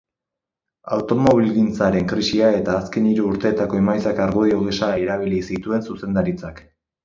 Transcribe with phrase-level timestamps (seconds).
[0.95, 6.69] Automobilgintzaren krisia eta azken hiru urteetako emaitzak argudio gisa erabili zituen zuzendaritzak.